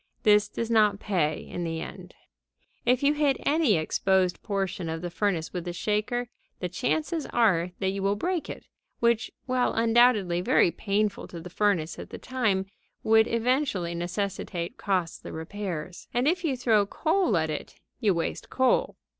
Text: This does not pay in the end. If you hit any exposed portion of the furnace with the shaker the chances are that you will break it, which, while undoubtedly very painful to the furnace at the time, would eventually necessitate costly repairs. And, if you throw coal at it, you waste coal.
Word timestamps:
This 0.23 0.47
does 0.49 0.71
not 0.71 0.99
pay 0.99 1.43
in 1.47 1.63
the 1.63 1.79
end. 1.79 2.15
If 2.87 3.03
you 3.03 3.13
hit 3.13 3.37
any 3.41 3.75
exposed 3.77 4.41
portion 4.41 4.89
of 4.89 5.03
the 5.03 5.11
furnace 5.11 5.53
with 5.53 5.63
the 5.63 5.73
shaker 5.73 6.27
the 6.59 6.69
chances 6.69 7.27
are 7.27 7.69
that 7.77 7.89
you 7.91 8.01
will 8.01 8.15
break 8.15 8.49
it, 8.49 8.65
which, 8.99 9.29
while 9.45 9.73
undoubtedly 9.73 10.41
very 10.41 10.71
painful 10.71 11.27
to 11.27 11.39
the 11.39 11.51
furnace 11.51 11.99
at 11.99 12.09
the 12.09 12.17
time, 12.17 12.65
would 13.03 13.27
eventually 13.27 13.93
necessitate 13.93 14.75
costly 14.79 15.29
repairs. 15.29 16.07
And, 16.15 16.27
if 16.27 16.43
you 16.43 16.57
throw 16.57 16.87
coal 16.87 17.37
at 17.37 17.51
it, 17.51 17.75
you 17.99 18.15
waste 18.15 18.49
coal. 18.49 18.97